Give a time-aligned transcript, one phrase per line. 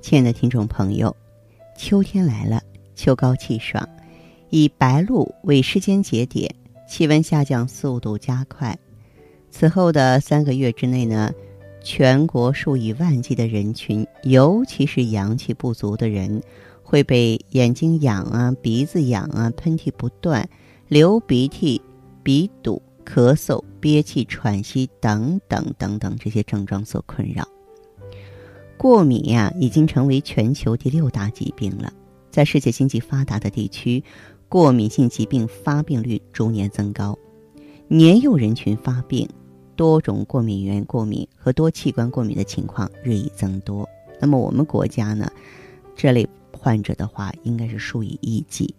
[0.00, 1.14] 亲爱的听众朋友，
[1.76, 2.62] 秋天来了，
[2.94, 3.86] 秋高气爽，
[4.48, 6.54] 以白露为时间节点，
[6.88, 8.78] 气温下降速度加快。
[9.50, 11.32] 此后的三个月之内呢，
[11.82, 16.40] 全国数以万计的人群，尤其是阳气不足的人，
[16.82, 20.48] 会被眼睛痒啊、鼻子痒啊、喷嚏不断、
[20.86, 21.82] 流鼻涕、
[22.22, 27.46] 鼻堵、咳嗽、憋气、喘息等等等等这些症状所困扰。
[28.78, 31.92] 过敏呀，已经成为全球第六大疾病了。
[32.30, 34.02] 在世界经济发达的地区，
[34.48, 37.18] 过敏性疾病发病率逐年增高，
[37.88, 39.28] 年幼人群发病、
[39.74, 43.86] 多种过敏原过敏和多器官过敏的情况日益增多。
[44.20, 45.28] 那么，我们国家呢，
[45.96, 48.72] 这类患者的话，应该是数以亿计。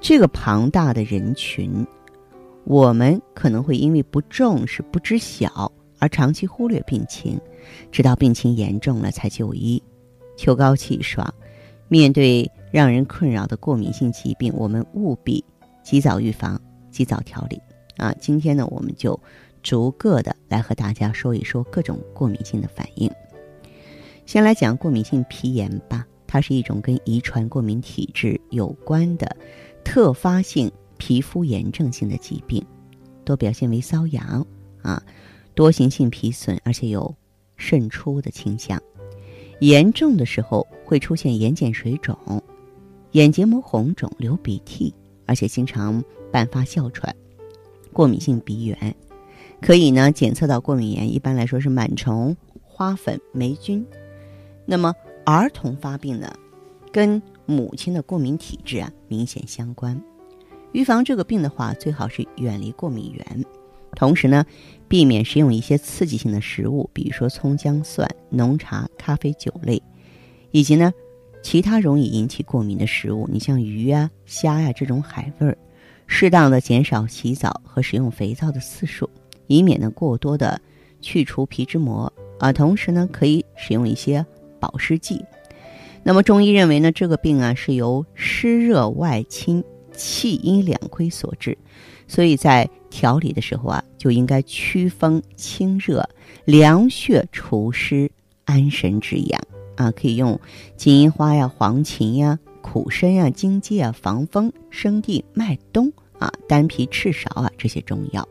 [0.00, 1.86] 这个庞大的人群，
[2.64, 5.72] 我们可能会因为不重视、不知晓
[6.04, 7.40] 而长期忽略病情。
[7.90, 9.82] 直到病情严重了才就医。
[10.36, 11.32] 秋高气爽，
[11.88, 15.42] 面对让人困扰的过敏性疾病，我们务必
[15.82, 16.60] 及早预防、
[16.90, 17.58] 及早调理。
[17.96, 19.18] 啊，今天呢，我们就
[19.62, 23.10] 逐个的来和大家说一说各种过敏性的反应。
[24.26, 29.34] 先来讲过敏性皮炎吧，它是一种跟遗传过敏体质有关的
[29.82, 32.62] 特发性皮肤炎症性的疾病，
[33.24, 34.46] 多表现为瘙痒
[34.82, 35.02] 啊，
[35.54, 37.14] 多形性皮损，而且有。
[37.56, 38.82] 渗出的倾向，
[39.60, 42.18] 严重的时候会出现眼睑水肿、
[43.12, 44.92] 眼结膜红肿、流鼻涕，
[45.24, 47.14] 而且经常伴发哮喘。
[47.92, 48.96] 过敏性鼻炎
[49.62, 53.86] 可以呢检测到过敏源，一般来说是螨虫、花粉、霉菌。
[54.66, 54.92] 那么
[55.24, 56.36] 儿童发病呢，
[56.90, 59.98] 跟母亲的过敏体质啊明显相关。
[60.72, 63.44] 预防这个病的话，最好是远离过敏源。
[63.94, 64.44] 同时呢，
[64.88, 69.82] 避免食用一些刺激性的食物，比如说葱姜蒜、浓茶、咖啡、酒类，
[70.50, 70.92] 以及呢，
[71.42, 75.56] 其他容易引起过敏的食物，你像鱼啊、虾呀这种海味儿，
[76.06, 79.08] 适当的减少洗澡和使用肥皂的次数，
[79.46, 80.60] 以免呢过多的
[81.00, 82.52] 去除皮脂膜啊。
[82.52, 84.24] 同时呢，可以使用一些
[84.60, 85.24] 保湿剂。
[86.02, 91.56] 那么中医认为呢，这个病啊是由湿热外侵、气阴两亏所致。
[92.06, 96.08] 所以在调理的时候啊，就应该祛风清热、
[96.44, 98.10] 凉血除湿、
[98.44, 99.40] 安神止痒
[99.76, 99.90] 啊。
[99.90, 100.38] 可以用
[100.76, 108.28] 金银花呀、黄芩呀、苦参呀、荆芥啊、防风、生地、麦冬啊、丹皮、赤芍啊这些中药。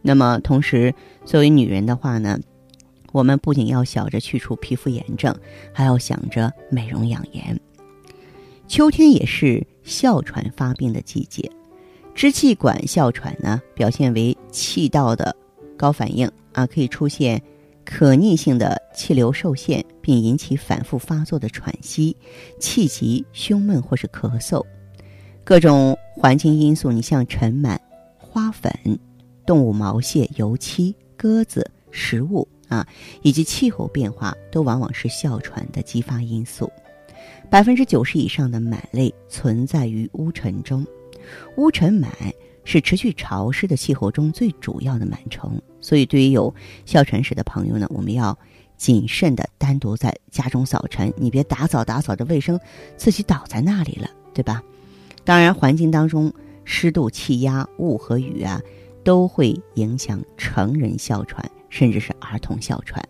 [0.00, 2.38] 那么同时，作为女人的话呢，
[3.12, 5.36] 我们不仅要想着去除皮肤炎症，
[5.72, 7.60] 还要想着美容养颜。
[8.66, 11.50] 秋天也是哮喘发病的季节。
[12.14, 15.34] 支气管哮喘呢，表现为气道的
[15.76, 17.42] 高反应啊，可以出现
[17.84, 22.16] 可逆性的气流受限，并引起反复发作的喘息、
[22.60, 24.64] 气急、胸闷或是咳嗽。
[25.42, 27.76] 各种环境因素，你像尘螨、
[28.16, 28.72] 花粉、
[29.44, 32.86] 动物毛屑、油漆、鸽子、食物啊，
[33.22, 36.70] 以及气候变化，都往往是哮喘的激发因素。
[37.50, 40.86] 百分之九十以上的螨类存在于污尘中。
[41.56, 42.06] 乌尘螨
[42.64, 46.54] 是持续潮湿的气候中最主要的螨虫，所以对于有
[46.86, 48.38] 哮喘史的朋友呢，我们要
[48.76, 52.58] 谨慎的单独在家中扫尘，你别打扫打扫着卫生，
[52.96, 54.62] 自己倒在那里了，对吧？
[55.24, 56.32] 当然，环境当中
[56.64, 58.60] 湿度、气压、雾和雨啊，
[59.04, 63.04] 都会影响成人哮喘，甚至是儿童哮喘。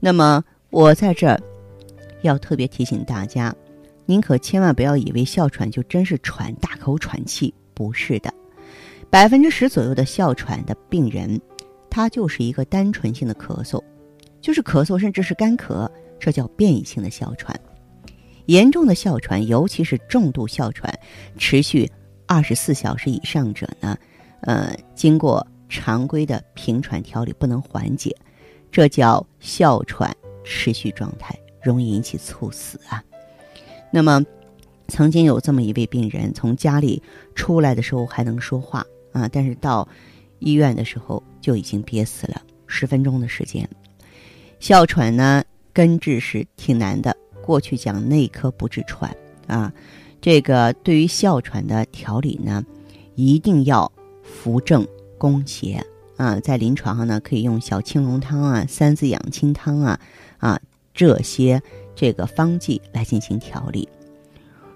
[0.00, 1.40] 那么，我在这儿
[2.22, 3.54] 要特别提醒大家。
[4.06, 8.32] 您可千万不要以为哮喘就真是喘大口喘气，不是的。
[9.10, 11.40] 百分之十左右的哮喘的病人，
[11.90, 13.82] 他就是一个单纯性的咳嗽，
[14.40, 15.88] 就是咳嗽，甚至是干咳，
[16.18, 17.58] 这叫变异性的哮喘。
[18.46, 20.92] 严重的哮喘，尤其是重度哮喘，
[21.38, 21.88] 持续
[22.26, 23.96] 二十四小时以上者呢，
[24.40, 28.14] 呃，经过常规的平喘调理不能缓解，
[28.70, 33.02] 这叫哮喘持续状态，容易引起猝死啊。
[33.94, 34.24] 那么，
[34.88, 37.02] 曾经有这么一位病人，从家里
[37.34, 39.86] 出来的时候还能说话啊，但是到
[40.38, 43.68] 医院的时候就已经憋死了，十分钟的时间。
[44.58, 45.44] 哮喘呢，
[45.74, 49.14] 根治是挺难的过去讲内科不治喘
[49.46, 49.70] 啊，
[50.22, 52.64] 这个对于哮喘的调理呢，
[53.14, 53.92] 一定要
[54.22, 54.86] 扶正
[55.18, 55.84] 攻邪
[56.16, 56.40] 啊。
[56.40, 60.00] 在临床上呢，可以用小青龙汤啊、三字养亲汤啊
[60.38, 60.58] 啊
[60.94, 61.62] 这些
[61.94, 63.88] 这个方剂来进行调理。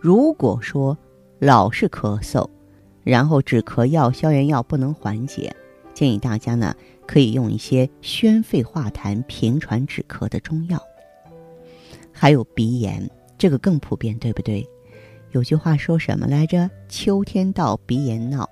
[0.00, 0.96] 如果说
[1.38, 2.48] 老是咳嗽，
[3.02, 5.54] 然后止咳药、消炎药不能缓解，
[5.92, 6.74] 建议大家呢
[7.06, 10.80] 可以用一些宣肺化痰、平喘止咳的中药。
[12.12, 14.66] 还有鼻炎，这个更普遍，对不对？
[15.32, 16.70] 有句话说什么来着？
[16.88, 18.48] 秋天到，鼻炎闹。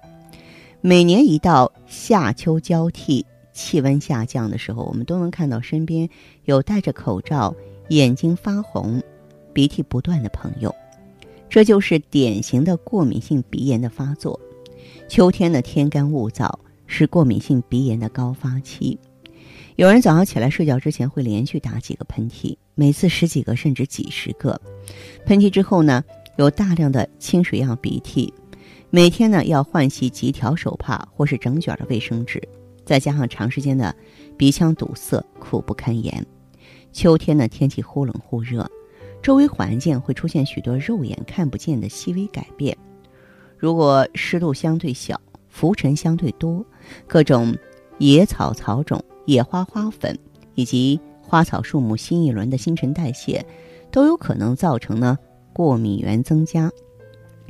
[0.81, 6.09] 每年一到夏秋交替，气温下降的时候，我们都能看到身边
[6.45, 7.55] 有戴着口罩、
[7.97, 9.03] 眼睛发红、
[9.53, 10.75] 鼻涕不断的朋友，
[11.51, 14.41] 这就是典型的过敏性鼻炎的发作。
[15.09, 16.51] 秋天的天干物燥，
[16.87, 18.99] 是过敏性鼻炎的高发期。
[19.77, 24.59] 有人早上起来睡觉之前会连续打几个喷嚏，每次十几个甚至几十个。
[25.27, 26.03] 喷嚏之后呢，
[26.37, 28.33] 有大量的清水样鼻涕，
[28.89, 32.43] 每天呢要换洗几条手帕或是整卷的卫生纸，
[32.87, 33.95] 再加上长时间的
[34.39, 36.25] 鼻腔堵塞，苦不堪言。
[36.93, 38.71] 秋天呢天气忽冷忽热，
[39.23, 42.77] 周围环境会出现许多肉眼看不见的细微改变。
[43.59, 46.65] 如果湿度相对小，浮尘相对多，
[47.07, 47.57] 各种
[47.99, 49.03] 野草草种。
[49.25, 50.19] 野花花粉
[50.57, 53.47] 以及花草树木新一轮的新陈代谢，
[53.93, 55.17] 都有可能造成呢
[55.53, 56.69] 过敏源增加。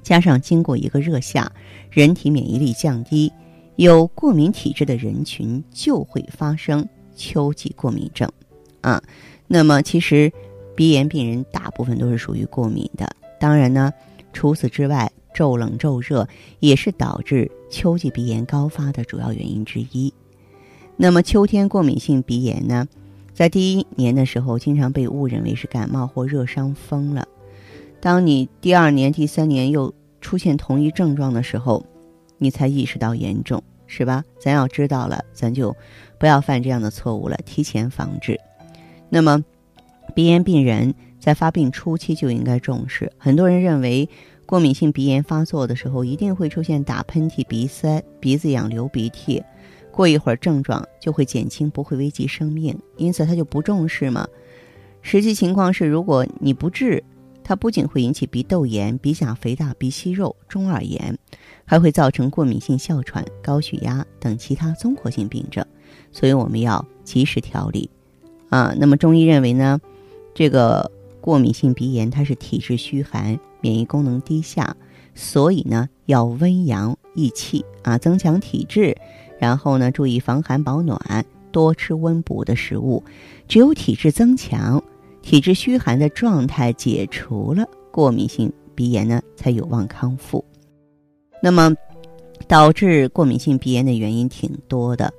[0.02, 1.50] 加上经过一个热夏，
[1.90, 3.32] 人体免疫力降低，
[3.76, 6.86] 有过敏体质的人群就会发生
[7.16, 8.30] 秋季过敏症。
[8.82, 9.02] 啊，
[9.48, 10.30] 那么其实
[10.76, 13.08] 鼻炎病人大部分都是属于过敏的。
[13.40, 13.92] 当然呢，
[14.32, 16.28] 除此之外，骤冷骤热
[16.60, 20.12] 也是导致秋季鼻炎高发的主要原因之一。
[20.96, 22.86] 那么秋天过敏性鼻炎呢，
[23.32, 27.26] 在第一年的时候，经常被误认为是感冒或热伤风了。
[27.98, 31.84] 当你第二年、第三年又出现同一症状的时候，
[32.38, 34.22] 你才意识到严重，是吧？
[34.38, 35.74] 咱要知道了，咱就
[36.18, 38.38] 不要犯这样的错误了，提前防治。
[39.14, 39.44] 那么，
[40.14, 43.12] 鼻炎病人在发病初期就应该重视。
[43.18, 44.08] 很多人认为，
[44.46, 49.42] 过敏性鼻炎发作的时候，一定会出现打喷嚏、鼻塞、鼻子痒、流鼻涕。
[49.90, 54.26] 过一会儿症状就会减轻，不会危及生命，因此他就不重视嘛。
[55.02, 57.04] 实际情况是，如果你不治，
[57.44, 61.18] 它不仅会引起鼻窦炎、鼻甲肥大、鼻息肉、中耳炎，
[61.66, 65.62] 还会造成过敏性哮喘、高血压等其他综合性病症。
[66.10, 67.90] 所以我们要及时调理
[68.52, 68.72] 啊。
[68.78, 69.80] 那么中医认为呢，
[70.32, 74.76] 这个过敏性鼻炎它是体质虚寒、免疫功能低下，
[75.14, 78.96] 所以呢要温阳益气啊，增强体质。
[79.38, 83.02] 然后呢，注意防寒保暖，多吃温补的食物。
[83.48, 84.80] 只有体质增强，
[85.20, 90.44] 体质虚寒的状态解除了，过敏性鼻炎呢才有望康复。
[91.42, 91.74] 那么，
[92.46, 95.12] 导致过敏性鼻炎的原因挺多的，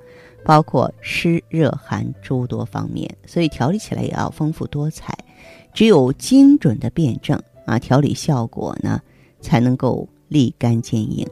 [0.44, 5.16] 包括湿热寒诸多方面，所以调理起来也要丰富多彩。
[5.72, 9.00] 只有精准的辨证啊，调理效果呢
[9.40, 11.26] 才能够立竿见影。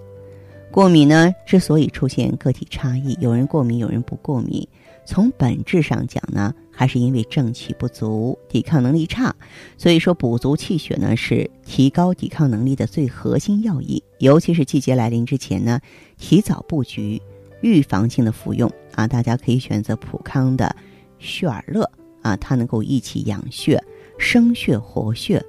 [0.70, 4.66] 过敏呢，之所以出现个体差异，有人过敏，有人不过敏，
[5.04, 9.36] 从本质上讲呢，还是因为正气不足，抵抗能力差。
[9.76, 14.02] 所以说，补足气血呢，是提高抵抗能力的最核心要义。
[14.18, 15.78] 尤其是季节来临之前呢，
[16.16, 17.20] 提早布局，
[17.60, 20.74] 预防性的服用啊，大家可以选择普康的
[21.18, 21.90] 血尔乐
[22.22, 23.82] 啊，它能够益气养血、
[24.18, 25.42] 生血活血。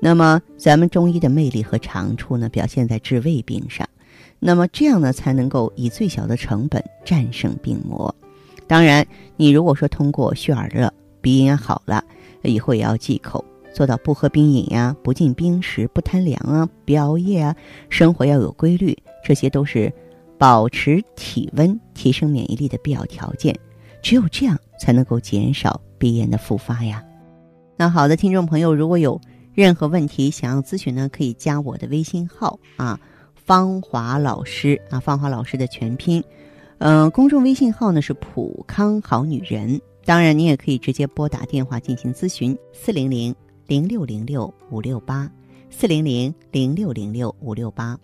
[0.00, 3.86] 那么，咱们中医的魅力和长处呢，表现在治胃病上。
[4.38, 8.14] 那么这样呢，才能够以最小的成本战胜病魔。
[8.66, 9.06] 当然，
[9.36, 12.02] 你如果说通过血尔乐鼻炎好了，
[12.42, 13.44] 以后也要忌口，
[13.74, 17.54] 做到不喝冰饮呀，不进冰食，不贪凉啊，别熬夜啊，
[17.90, 19.92] 生活要有规律，这些都是
[20.40, 23.54] 保持体温、提升免疫力的必要条件。
[24.00, 27.04] 只有这样，才能够减少鼻炎的复发呀。
[27.76, 29.20] 那好的，听众朋友，如果有
[29.52, 32.98] 任何问题想要咨询呢，可以加我的微信号啊。
[33.34, 36.24] 芳华老师啊，芳华老师的全拼，
[36.78, 39.78] 嗯，公众微信号呢是普康好女人。
[40.06, 43.34] 当然，你也可以直接拨打电话进行咨询，四零零
[43.66, 45.30] 零六零六五六八，
[45.68, 47.98] 四零零零六零六五六八。